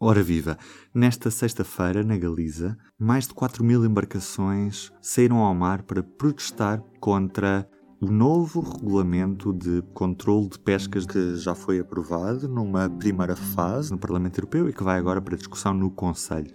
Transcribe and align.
Ora 0.00 0.22
viva! 0.22 0.56
Nesta 0.94 1.28
sexta-feira, 1.28 2.04
na 2.04 2.16
Galiza, 2.16 2.78
mais 2.96 3.26
de 3.26 3.34
4 3.34 3.64
mil 3.64 3.84
embarcações 3.84 4.92
saíram 5.02 5.38
ao 5.38 5.52
mar 5.52 5.82
para 5.82 6.04
protestar 6.04 6.80
contra 7.00 7.68
o 8.00 8.06
novo 8.06 8.60
regulamento 8.60 9.52
de 9.52 9.82
controle 9.92 10.50
de 10.50 10.58
pescas 10.60 11.04
que 11.04 11.34
já 11.34 11.52
foi 11.52 11.80
aprovado 11.80 12.46
numa 12.46 12.88
primeira 12.88 13.34
fase 13.34 13.90
no 13.90 13.98
Parlamento 13.98 14.38
Europeu 14.38 14.68
e 14.68 14.72
que 14.72 14.84
vai 14.84 14.96
agora 15.00 15.20
para 15.20 15.36
discussão 15.36 15.74
no 15.74 15.90
Conselho. 15.90 16.52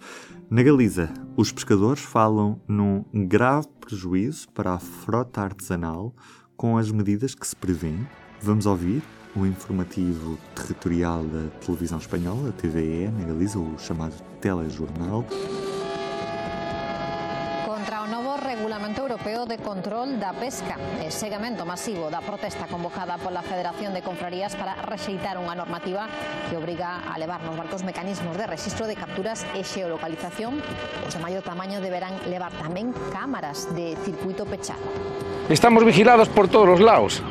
Na 0.48 0.62
Galiza, 0.62 1.12
os 1.36 1.52
pescadores 1.52 2.02
falam 2.02 2.62
num 2.66 3.04
grave 3.28 3.68
prejuízo 3.78 4.48
para 4.54 4.72
a 4.72 4.78
frota 4.78 5.42
artesanal 5.42 6.14
com 6.64 6.78
as 6.78 6.90
medidas 6.90 7.34
que 7.34 7.46
se 7.46 7.54
prevêem. 7.54 8.08
Vamos 8.40 8.64
ouvir 8.64 9.02
o 9.36 9.44
informativo 9.44 10.38
territorial 10.54 11.22
da 11.22 11.50
televisão 11.60 11.98
espanhola, 11.98 12.48
a 12.48 12.52
TVE, 12.52 13.10
na 13.10 13.26
Galiza, 13.26 13.58
o 13.58 13.78
chamado 13.78 14.14
telejornal. 14.40 15.26
Europeo 19.24 19.46
de 19.46 19.62
Control 19.62 20.20
da 20.20 20.36
Pesca. 20.36 20.76
E 21.00 21.08
seguimento 21.08 21.64
masivo 21.64 22.12
da 22.12 22.20
protesta 22.20 22.68
convocada 22.68 23.16
pola 23.16 23.40
Federación 23.40 23.96
de 23.96 24.04
Confrarías 24.04 24.52
para 24.52 24.76
rexeitar 24.84 25.40
unha 25.40 25.56
normativa 25.56 26.04
que 26.52 26.60
obriga 26.60 27.00
a 27.08 27.16
levar 27.16 27.40
nos 27.40 27.56
barcos 27.56 27.80
mecanismos 27.80 28.36
de 28.36 28.44
registro 28.44 28.84
de 28.84 28.92
capturas 28.92 29.48
e 29.56 29.64
xeolocalización. 29.64 30.60
Os 31.08 31.16
de 31.16 31.24
maior 31.24 31.40
tamaño 31.40 31.80
deberán 31.80 32.12
levar 32.28 32.52
tamén 32.60 32.92
cámaras 33.16 33.64
de 33.72 33.96
circuito 34.04 34.44
pechado. 34.44 34.84
Estamos 35.48 35.88
vigilados 35.88 36.28
por 36.28 36.44
todos 36.44 36.76
os 36.76 36.80
lados. 36.84 37.24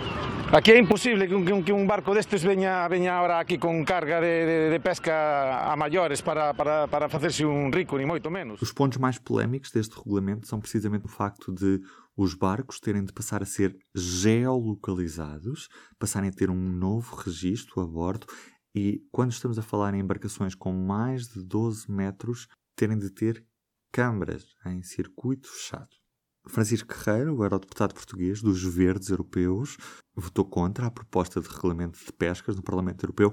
Aquí 0.53 0.69
é 0.69 0.77
imposible 0.77 1.27
que 1.27 1.33
un, 1.33 1.63
que 1.63 1.73
un, 1.73 1.87
barco 1.87 2.13
destes 2.13 2.43
veña, 2.43 2.87
veña 2.87 3.17
ahora 3.17 3.39
aquí 3.39 3.57
con 3.57 3.83
carga 3.83 4.21
de, 4.21 4.45
de, 4.45 4.69
de 4.69 4.79
pesca 4.79 5.65
a 5.65 5.75
maiores 5.75 6.21
para, 6.21 6.53
para, 6.53 6.85
para 6.87 7.09
un 7.47 7.73
rico, 7.73 7.97
ni 7.97 8.05
moito 8.05 8.29
menos. 8.29 8.61
Os 8.61 8.71
pontos 8.71 8.99
mais 8.99 9.17
polémicos 9.17 9.71
deste 9.71 9.97
regulamento 9.97 10.45
são 10.45 10.61
precisamente 10.61 11.05
o 11.05 11.09
facto 11.09 11.51
de 11.51 11.81
os 12.15 12.35
barcos 12.35 12.79
terem 12.79 13.03
de 13.03 13.11
passar 13.11 13.41
a 13.41 13.47
ser 13.47 13.75
geolocalizados, 13.95 15.69
passarem 15.97 16.29
a 16.29 16.31
ter 16.31 16.51
um 16.51 16.69
novo 16.69 17.15
registro 17.15 17.81
a 17.81 17.87
bordo 17.87 18.27
e, 18.75 19.01
quando 19.11 19.31
estamos 19.31 19.57
a 19.57 19.63
falar 19.63 19.95
em 19.95 20.01
embarcações 20.01 20.53
com 20.53 20.71
mais 20.71 21.29
de 21.29 21.43
12 21.43 21.89
metros, 21.91 22.47
terem 22.75 22.99
de 22.99 23.09
ter 23.09 23.43
câmaras 23.91 24.45
em 24.67 24.83
circuito 24.83 25.47
fechado. 25.47 26.02
Francisco 26.47 26.93
Guerreiro, 26.93 27.37
o 27.37 27.43
eurodeputado 27.43 27.93
português 27.93 28.41
dos 28.41 28.63
Verdes 28.63 29.09
Europeus, 29.09 29.77
votou 30.15 30.45
contra 30.45 30.87
a 30.87 30.91
proposta 30.91 31.39
de 31.39 31.47
regulamento 31.47 31.97
de 31.97 32.11
pescas 32.13 32.55
no 32.55 32.63
Parlamento 32.63 33.03
Europeu, 33.03 33.31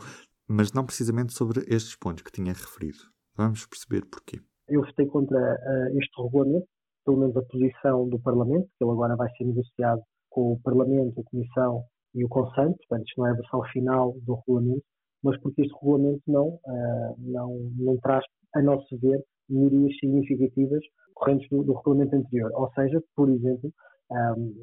mas 0.48 0.72
não 0.72 0.84
precisamente 0.84 1.32
sobre 1.32 1.60
estes 1.68 1.96
pontos 1.96 2.22
que 2.22 2.32
tinha 2.32 2.52
referido. 2.52 2.98
Vamos 3.36 3.66
perceber 3.66 4.06
porquê. 4.06 4.40
Eu 4.68 4.82
votei 4.82 5.06
contra 5.06 5.38
uh, 5.38 5.98
este 5.98 6.22
regulamento, 6.22 6.66
pelo 7.04 7.18
menos 7.18 7.36
a 7.36 7.42
posição 7.42 8.08
do 8.08 8.20
Parlamento, 8.20 8.68
que 8.76 8.84
ele 8.84 8.92
agora 8.92 9.16
vai 9.16 9.28
ser 9.36 9.44
negociado 9.44 10.02
com 10.28 10.52
o 10.52 10.60
Parlamento, 10.60 11.20
a 11.20 11.24
Comissão 11.30 11.82
e 12.14 12.24
o 12.24 12.28
Conselho, 12.28 12.74
portanto, 12.76 13.06
isto 13.06 13.18
não 13.18 13.26
é 13.26 13.30
a 13.30 13.34
versão 13.34 13.62
final 13.72 14.12
do 14.22 14.34
regulamento, 14.34 14.84
mas 15.22 15.40
porque 15.40 15.62
este 15.62 15.74
regulamento 15.74 16.22
não, 16.26 16.48
uh, 16.48 17.14
não, 17.18 17.58
não 17.76 17.96
traz, 17.98 18.24
a 18.54 18.62
nosso 18.62 18.96
ver, 18.98 19.20
melhorias 19.50 19.96
significativas 19.98 20.80
correntes 21.14 21.48
do, 21.50 21.62
do, 21.62 21.74
regulamento 21.74 22.16
anterior. 22.16 22.50
Ou 22.54 22.70
seja, 22.72 23.02
por 23.14 23.28
exemplo, 23.28 23.70
um, 24.10 24.54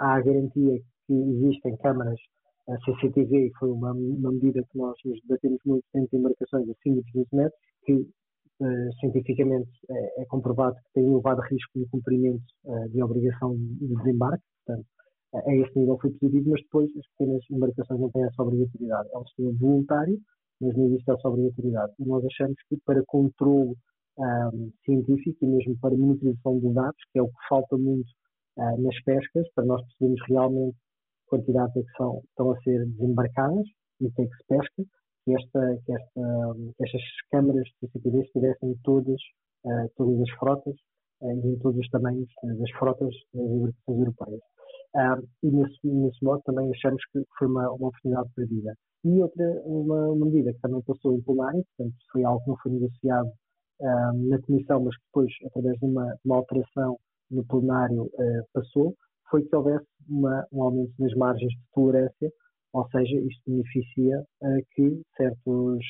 há 0.00 0.14
a 0.14 0.22
garantia 0.22 0.78
que 1.06 1.12
existem 1.12 1.76
câmaras 1.78 2.18
a 2.68 2.76
CCTV, 2.78 3.52
foi 3.58 3.70
uma, 3.70 3.92
uma, 3.92 4.32
medida 4.32 4.60
que 4.70 4.78
nós 4.78 4.96
nos 5.04 5.20
debatemos 5.22 5.60
muito 5.64 5.84
dentro 5.94 6.10
de 6.10 6.16
embarcações 6.16 6.68
acima 6.68 7.00
de 7.00 7.12
12 7.14 7.28
metros, 7.32 7.60
que 7.84 7.92
uh, 7.92 8.92
cientificamente 8.98 9.70
é, 9.88 10.22
é, 10.22 10.24
comprovado 10.26 10.74
que 10.74 10.92
tem 10.94 11.06
elevado 11.06 11.42
risco 11.42 11.78
de 11.78 11.86
cumprimento 11.86 12.42
uh, 12.64 12.88
de 12.88 13.00
obrigação 13.02 13.54
de 13.56 13.86
desembarque, 13.86 14.42
portanto, 14.64 14.86
a 15.34 15.54
esse 15.54 15.78
nível 15.78 15.98
foi 16.00 16.10
positivo, 16.12 16.50
mas 16.50 16.62
depois 16.62 16.90
as 16.96 17.06
pequenas 17.10 17.42
embarcações 17.50 18.00
não 18.00 18.10
têm 18.10 18.24
essa 18.24 18.42
obrigatoriedade. 18.42 19.08
É 19.12 19.18
um 19.18 19.26
sistema 19.26 19.52
voluntário, 19.60 20.18
mas 20.60 20.76
não 20.76 20.86
existe 20.86 21.10
essa 21.10 21.28
obrigatoriedade. 21.28 21.92
E 21.98 22.04
nós 22.06 22.24
achamos 22.24 22.56
que 22.68 22.76
para 22.86 23.02
controle 23.06 23.74
um, 24.18 24.72
científico 24.84 25.44
e 25.44 25.46
mesmo 25.46 25.78
para 25.80 25.96
monitorização 25.96 26.58
de 26.58 26.72
dados, 26.72 27.00
que 27.12 27.18
é 27.18 27.22
o 27.22 27.28
que 27.28 27.48
falta 27.48 27.76
muito 27.76 28.08
uh, 28.58 28.82
nas 28.82 29.02
pescas, 29.04 29.46
para 29.54 29.64
nós 29.64 29.82
percebermos 29.82 30.20
realmente 30.28 30.76
quantidades 31.26 31.74
que 31.74 31.96
são, 31.96 32.22
estão 32.28 32.52
a 32.52 32.60
ser 32.62 32.86
desembarcadas 32.86 33.66
e 34.00 34.06
o 34.06 34.12
que 34.12 34.22
é 34.22 34.26
que 34.26 34.36
se 34.36 34.44
pesca, 34.48 34.84
que, 35.24 35.34
esta, 35.34 35.78
que, 35.84 35.92
esta, 35.92 36.54
que 36.76 36.84
estas 36.84 37.02
câmaras 37.30 37.64
de 37.64 37.88
CCTV 37.88 38.20
estivessem 38.22 38.78
todas, 38.84 39.20
uh, 39.64 39.90
todas 39.96 40.20
as 40.20 40.30
frotas 40.38 40.74
uh, 41.22 41.46
e 41.46 41.54
em 41.54 41.58
todos 41.58 41.78
os 41.78 41.88
tamanhos 41.90 42.28
das 42.42 42.70
frotas 42.78 43.14
das 43.34 43.44
embarcações 43.44 43.98
europeias. 43.98 44.40
Uh, 44.94 45.28
e 45.42 45.50
nesse, 45.50 45.86
nesse 45.86 46.24
modo 46.24 46.42
também 46.44 46.70
achamos 46.70 47.02
que 47.12 47.22
foi 47.38 47.48
uma, 47.48 47.70
uma 47.72 47.88
oportunidade 47.88 48.30
perdida. 48.34 48.74
E 49.04 49.20
outra, 49.20 49.44
uma, 49.64 50.08
uma 50.08 50.26
medida 50.26 50.52
que 50.52 50.60
também 50.60 50.82
passou 50.82 51.14
em 51.14 51.20
plenário, 51.20 51.64
portanto 51.76 51.96
foi 52.10 52.24
algo 52.24 52.42
que 52.42 52.48
não 52.48 52.56
foi 52.58 52.72
negociado 52.72 53.30
na 53.80 54.40
comissão, 54.42 54.80
mas 54.80 54.96
que 54.96 55.02
depois, 55.06 55.32
através 55.46 55.78
de 55.78 55.84
uma, 55.84 56.16
uma 56.24 56.36
alteração 56.36 56.98
no 57.30 57.44
plenário, 57.44 58.04
uh, 58.04 58.46
passou, 58.52 58.94
foi 59.30 59.42
que 59.42 59.54
houvesse 59.54 59.86
uma, 60.08 60.46
um 60.52 60.62
aumento 60.62 60.92
das 60.98 61.12
margens 61.14 61.52
de 61.52 61.60
tolerância, 61.74 62.32
ou 62.72 62.88
seja, 62.90 63.16
isto 63.16 63.42
beneficia 63.50 64.20
uh, 64.20 64.62
que 64.74 65.02
certos, 65.16 65.84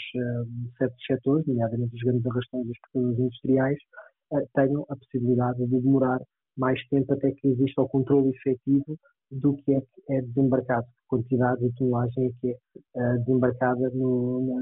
certos 0.78 1.04
setores, 1.06 1.46
nomeadamente 1.46 1.94
os 1.94 2.02
grandes 2.02 2.26
arrastões 2.26 2.66
e 2.66 2.70
os 2.70 2.78
pescadores 2.80 3.18
industriais, 3.18 3.78
uh, 4.32 4.48
tenham 4.54 4.86
a 4.88 4.96
possibilidade 4.96 5.58
de 5.58 5.80
demorar 5.80 6.20
mais 6.56 6.80
tempo 6.88 7.12
até 7.12 7.30
que 7.32 7.48
exista 7.48 7.82
o 7.82 7.88
controle 7.88 8.30
efetivo 8.30 8.96
do 9.30 9.56
que 9.56 9.74
é, 9.74 9.80
que 9.80 10.12
é 10.12 10.22
desembarcado, 10.22 10.86
quantidade 11.08 11.60
de 11.60 11.74
tonelagem 11.74 12.26
é 12.26 12.30
que 12.40 12.56
é 12.96 13.18
desembarcada 13.18 13.90
no, 13.90 14.54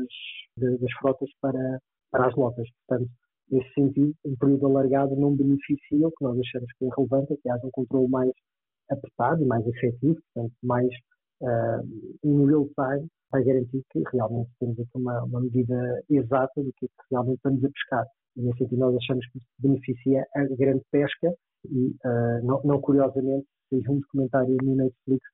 nas, 0.58 0.80
das 0.80 0.92
frotas 0.98 1.28
para, 1.40 1.78
para 2.14 2.28
as 2.28 2.36
lotas. 2.36 2.68
Portanto, 2.86 3.10
nesse 3.50 3.74
sentido, 3.74 4.14
um 4.24 4.36
período 4.36 4.66
alargado 4.66 5.16
não 5.16 5.34
beneficia 5.34 6.06
o 6.06 6.12
que 6.12 6.24
nós 6.24 6.38
achamos 6.38 6.72
que 6.78 6.84
é 6.84 6.88
relevante, 6.96 7.32
é 7.32 7.36
que 7.36 7.50
haja 7.50 7.66
um 7.66 7.70
controle 7.72 8.08
mais 8.08 8.30
apertado 8.88 9.42
e 9.42 9.46
mais 9.46 9.66
efetivo, 9.66 10.16
portanto, 10.32 10.54
mais 10.62 10.88
uh, 11.42 11.82
in 12.22 12.46
real 12.46 12.68
time, 12.76 13.08
para 13.30 13.42
garantir 13.42 13.82
que 13.90 14.02
realmente 14.12 14.50
temos 14.60 14.78
aqui 14.78 14.90
uma, 14.94 15.24
uma 15.24 15.40
medida 15.40 16.02
exata 16.08 16.62
do 16.62 16.72
que 16.78 16.86
realmente 17.10 17.36
estamos 17.36 17.64
a 17.64 17.68
pescar. 17.68 18.06
E 18.36 18.42
nesse 18.42 18.58
sentido, 18.58 18.78
nós 18.78 18.96
achamos 18.96 19.26
que 19.32 19.40
beneficia 19.58 20.24
a 20.36 20.44
grande 20.56 20.82
pesca 20.92 21.34
e, 21.68 21.88
uh, 22.04 22.44
não, 22.44 22.62
não, 22.62 22.80
curiosamente, 22.80 23.46
temos 23.70 23.88
um 23.88 23.98
documentário 23.98 24.56
no 24.62 24.76
Netflix 24.76 25.26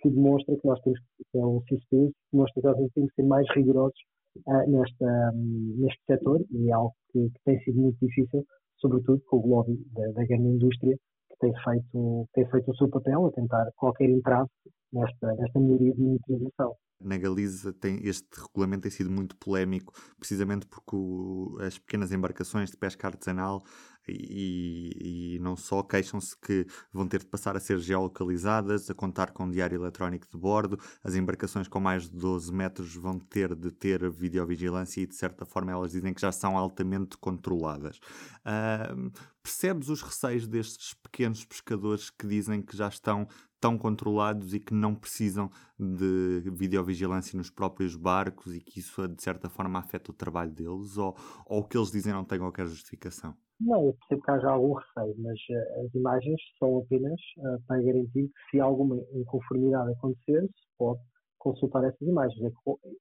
que 0.00 0.10
demonstra 0.10 0.56
que 0.56 0.66
nós 0.68 0.80
temos, 0.82 1.00
que 1.00 1.38
é 1.38 1.44
o 1.44 1.60
CISPES, 1.68 1.88
que 1.88 2.12
demonstra 2.32 2.60
que 2.60 2.68
nós 2.68 2.92
temos 2.92 3.10
que 3.10 3.16
ser 3.16 3.26
mais 3.26 3.46
rigorosos 3.56 3.98
uh, 4.46 4.70
nesta, 4.70 5.32
um, 5.34 5.74
neste 5.78 6.00
setor 6.06 6.44
e 6.50 6.70
é 6.70 6.72
algo 6.72 6.94
que, 7.12 7.28
que, 7.30 7.40
tem 7.44 7.58
sido 7.60 7.80
muito 7.80 7.98
difícil, 8.00 8.44
sobretudo 8.76 9.20
com 9.26 9.38
o 9.38 9.48
lobby 9.48 9.78
da, 9.92 10.06
da 10.12 10.24
grande 10.24 10.48
indústria, 10.48 10.96
que 11.30 11.36
tem 11.40 11.52
feito, 11.64 12.28
tem 12.34 12.46
feito 12.50 12.70
o 12.70 12.76
seu 12.76 12.88
papel 12.88 13.26
a 13.26 13.32
tentar 13.32 13.70
qualquer 13.76 14.08
entrave 14.10 14.48
nesta, 14.92 15.34
nesta 15.34 15.60
melhoria 15.60 15.94
de 15.94 16.00
monitorização. 16.00 16.74
Na 17.00 17.16
Galiza 17.16 17.72
tem, 17.72 18.00
este 18.06 18.26
regulamento 18.36 18.82
tem 18.82 18.90
sido 18.90 19.10
muito 19.10 19.36
polémico, 19.36 19.92
precisamente 20.18 20.66
porque 20.66 20.96
o, 20.96 21.56
as 21.60 21.78
pequenas 21.78 22.12
embarcações 22.12 22.70
de 22.70 22.76
pesca 22.76 23.06
artesanal 23.06 23.62
e, 24.08 25.34
e 25.34 25.38
não 25.40 25.56
só 25.56 25.82
queixam-se 25.82 26.36
que 26.36 26.66
vão 26.92 27.06
ter 27.06 27.20
de 27.20 27.26
passar 27.26 27.56
a 27.56 27.60
ser 27.60 27.78
geolocalizadas, 27.78 28.90
a 28.90 28.94
contar 28.94 29.32
com 29.32 29.50
diário 29.50 29.76
eletrónico 29.80 30.26
de 30.30 30.36
bordo, 30.36 30.78
as 31.02 31.14
embarcações 31.14 31.68
com 31.68 31.80
mais 31.80 32.08
de 32.08 32.16
12 32.16 32.52
metros 32.52 32.94
vão 32.94 33.18
ter 33.18 33.54
de 33.54 33.70
ter 33.70 34.10
videovigilância 34.10 35.00
e 35.00 35.06
de 35.06 35.14
certa 35.14 35.44
forma 35.44 35.72
elas 35.72 35.92
dizem 35.92 36.14
que 36.14 36.20
já 36.20 36.32
são 36.32 36.56
altamente 36.56 37.16
controladas. 37.18 37.98
Uh, 38.40 39.10
percebes 39.42 39.88
os 39.88 40.02
receios 40.02 40.46
destes 40.46 40.94
pequenos 40.94 41.44
pescadores 41.44 42.10
que 42.10 42.26
dizem 42.26 42.62
que 42.62 42.76
já 42.76 42.88
estão 42.88 43.26
tão 43.60 43.76
controlados 43.76 44.54
e 44.54 44.60
que 44.60 44.74
não 44.74 44.94
precisam 44.94 45.50
de 45.78 46.40
videovigilância 46.50 47.36
nos 47.36 47.50
próprios 47.50 47.96
barcos 47.96 48.54
e 48.54 48.60
que 48.60 48.80
isso 48.80 49.06
de 49.08 49.22
certa 49.22 49.48
forma 49.48 49.78
afeta 49.78 50.10
o 50.10 50.14
trabalho 50.14 50.52
deles 50.52 50.96
ou, 50.96 51.14
ou 51.46 51.60
o 51.60 51.64
que 51.64 51.76
eles 51.76 51.90
dizem 51.90 52.12
não 52.12 52.24
tem 52.24 52.38
qualquer 52.38 52.66
justificação? 52.66 53.34
Não, 53.60 53.86
eu 53.86 53.94
percebo 53.94 54.22
que 54.22 54.30
haja 54.30 54.50
algum 54.50 54.74
receio, 54.74 55.14
mas 55.18 55.38
uh, 55.50 55.84
as 55.84 55.94
imagens 55.94 56.40
são 56.60 56.78
apenas 56.78 57.20
uh, 57.38 57.60
para 57.66 57.82
garantir 57.82 58.28
que 58.28 58.50
se 58.50 58.60
alguma 58.60 58.96
inconformidade 59.12 59.90
acontecer, 59.92 60.42
se 60.42 60.68
pode 60.78 61.00
consultar 61.38 61.82
essas 61.82 62.00
imagens. 62.00 62.40
É 62.40 62.50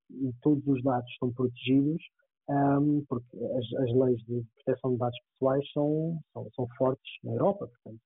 e 0.10 0.34
todos 0.42 0.66
os 0.66 0.82
dados 0.84 1.08
estão 1.12 1.32
protegidos 1.32 2.02
um, 2.50 3.04
porque 3.08 3.38
as, 3.38 3.82
as, 3.84 3.94
leis 3.94 4.20
de 4.24 4.44
proteção 4.64 4.94
de 4.94 4.98
dados 4.98 5.20
pessoais 5.34 5.72
são, 5.74 6.20
são, 6.34 6.50
são 6.56 6.68
fortes 6.78 7.12
na 7.24 7.34
Europa, 7.34 7.68
portanto, 7.68 8.02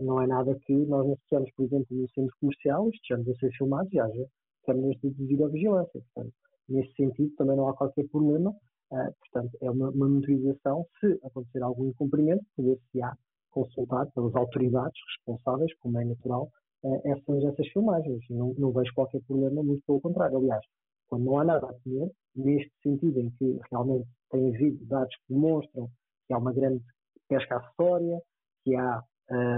não 0.00 0.22
é 0.22 0.26
nada 0.26 0.54
que 0.64 0.72
nós 0.72 1.06
necessitamos, 1.06 1.50
por 1.56 1.64
exemplo, 1.64 1.86
no 1.90 2.08
centro 2.10 2.34
comercial, 2.40 2.88
estejamos 2.90 3.28
a 3.28 3.34
ser 3.34 3.50
filmados 3.52 3.92
e 3.92 3.98
haja 4.00 4.26
câmeras 4.64 5.00
de 5.00 5.10
videovigilância. 5.10 6.00
Portanto, 6.14 6.34
nesse 6.68 6.92
sentido, 6.94 7.34
também 7.36 7.56
não 7.56 7.68
há 7.68 7.74
qualquer 7.74 8.06
problema 8.08 8.54
Uh, 8.92 9.10
portanto, 9.20 9.56
é 9.62 9.70
uma, 9.70 9.88
uma 9.88 10.06
monitorização, 10.06 10.86
se 11.00 11.18
acontecer 11.24 11.62
algum 11.62 11.88
incumprimento, 11.88 12.44
poder-se-á 12.54 13.16
consultar 13.50 14.06
pelas 14.12 14.34
autoridades 14.34 15.00
responsáveis, 15.16 15.72
como 15.78 15.98
é 15.98 16.04
natural, 16.04 16.50
uh, 16.84 17.00
essas, 17.06 17.42
essas 17.42 17.68
filmagens. 17.68 18.22
Não, 18.28 18.52
não 18.58 18.70
vejo 18.70 18.92
qualquer 18.94 19.22
problema, 19.22 19.62
muito 19.62 19.82
pelo 19.86 19.98
contrário. 19.98 20.36
Aliás, 20.36 20.62
quando 21.08 21.24
não 21.24 21.38
há 21.38 21.44
nada 21.44 21.70
a 21.70 21.72
temer, 21.72 22.10
neste 22.36 22.70
sentido 22.82 23.18
em 23.18 23.30
que 23.30 23.58
realmente 23.70 24.06
tem 24.30 24.54
havido 24.54 24.84
dados 24.84 25.14
que 25.16 25.32
demonstram 25.32 25.88
que 26.26 26.34
há 26.34 26.38
uma 26.38 26.52
grande 26.52 26.84
pesca 27.28 27.56
acessória, 27.56 28.20
que 28.62 28.76
há 28.76 29.02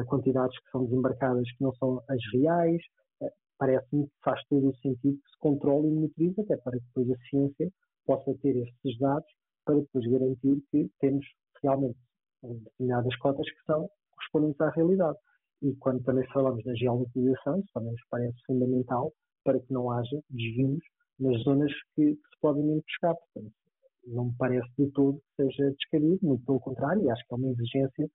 quantidades 0.09 0.59
que 0.61 0.71
são 0.71 0.85
desembarcadas 0.85 1.51
que 1.53 1.63
não 1.63 1.75
são 1.75 2.03
as 2.09 2.21
reais, 2.33 2.81
uh, 3.21 3.31
parece-me 3.59 4.07
que 4.07 4.15
faz 4.23 4.41
todo 4.49 4.69
o 4.69 4.77
sentido 4.77 5.17
que 5.17 5.31
se 5.31 5.39
controle 5.41 5.89
e 5.89 5.91
monitorize, 5.91 6.41
até 6.41 6.57
para 6.57 6.79
que 6.79 6.85
depois 6.87 7.11
a 7.11 7.29
ciência 7.29 7.73
possa 8.07 8.35
ter 8.43 8.57
estes 8.57 8.99
dados 8.99 9.29
para 9.65 9.77
depois 9.77 10.07
garantir 10.07 10.63
que 10.71 10.91
temos 11.01 11.27
realmente 11.63 11.99
determinadas 12.43 13.17
cotas 13.17 13.51
que 13.51 13.65
são 13.67 13.89
correspondentes 14.11 14.61
à 14.61 14.71
realidade. 14.71 15.19
E 15.63 15.75
quando 15.77 16.03
também 16.05 16.27
falamos 16.29 16.63
da 16.65 16.75
geolocalização, 16.75 17.61
isso 17.61 17.71
também 17.73 17.93
nos 17.93 18.07
parece 18.11 18.37
fundamental 18.47 19.13
para 19.45 19.59
que 19.61 19.73
não 19.73 19.91
haja 19.91 20.21
desvios 20.31 20.83
nas 21.19 21.43
zonas 21.43 21.73
que, 21.95 22.15
que 22.15 22.29
se 22.29 22.41
podem 22.41 22.81
pescar. 22.83 23.15
Portanto, 23.15 23.55
não 24.07 24.27
me 24.27 24.35
parece 24.37 24.69
de 24.79 24.91
todo 24.91 25.19
que 25.19 25.43
seja 25.43 25.71
descabido, 25.71 26.19
muito 26.23 26.45
pelo 26.45 26.61
contrário, 26.61 27.11
acho 27.11 27.27
que 27.27 27.35
é 27.35 27.37
uma 27.37 27.49
exigência, 27.49 28.11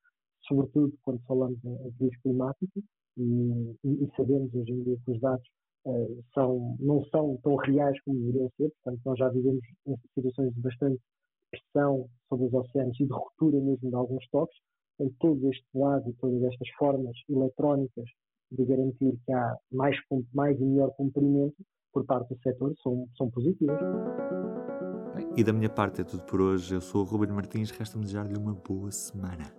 sobretudo 0.47 0.93
quando 1.03 1.21
falamos 1.27 1.57
em 1.63 1.91
crise 1.93 2.17
climática, 2.21 2.81
e, 3.17 3.75
e, 3.83 4.09
sabemos 4.15 4.53
hoje 4.53 4.71
em 4.71 4.83
dia 4.83 4.97
que 5.03 5.11
os 5.11 5.19
dados 5.19 5.45
uh, 5.85 6.23
são, 6.33 6.77
não 6.79 7.03
são 7.05 7.37
tão 7.43 7.55
reais 7.57 7.99
como 8.03 8.19
deveriam 8.19 8.49
ser, 8.55 8.71
portanto, 8.83 9.01
nós 9.05 9.19
já 9.19 9.29
vivemos 9.29 9.61
em 9.87 9.95
situações 10.15 10.53
de 10.53 10.61
bastante 10.61 11.01
pressão 11.51 12.07
sobre 12.29 12.45
os 12.45 12.53
oceanos 12.53 12.99
e 12.99 13.05
de 13.05 13.11
ruptura 13.11 13.59
mesmo 13.59 13.89
de 13.89 13.95
alguns 13.95 14.25
toques, 14.29 14.57
em 14.99 15.09
todos 15.19 15.43
estes 15.43 15.67
dados 15.73 16.07
e 16.07 16.13
todas 16.13 16.43
estas 16.43 16.69
formas 16.77 17.15
eletrónicas 17.29 18.05
de 18.51 18.65
garantir 18.65 19.17
que 19.25 19.31
há 19.31 19.55
mais, 19.71 19.95
mais 20.33 20.59
e 20.59 20.63
melhor 20.63 20.91
cumprimento 20.95 21.55
por 21.93 22.05
parte 22.05 22.33
do 22.33 22.41
setor 22.41 22.73
são, 22.81 23.07
são 23.17 23.29
positivas. 23.29 23.79
E 25.35 25.43
da 25.43 25.53
minha 25.53 25.69
parte 25.69 26.01
é 26.01 26.03
tudo 26.03 26.23
por 26.23 26.41
hoje. 26.41 26.73
Eu 26.73 26.81
sou 26.81 27.01
o 27.01 27.03
Ruben 27.05 27.31
Martins, 27.31 27.71
resta-me 27.71 28.03
desejar-lhe 28.03 28.37
uma 28.37 28.53
boa 28.53 28.91
semana. 28.91 29.58